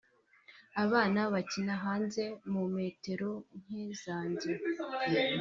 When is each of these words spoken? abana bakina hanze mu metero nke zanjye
abana 0.83 1.19
bakina 1.33 1.73
hanze 1.83 2.23
mu 2.51 2.63
metero 2.75 3.29
nke 3.59 3.83
zanjye 4.03 4.51